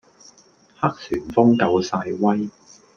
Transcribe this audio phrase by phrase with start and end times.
[0.79, 2.49] 黑旋風夠晒威